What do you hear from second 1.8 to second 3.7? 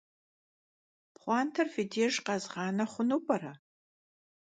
dêjj khezğane xhunu p'ere?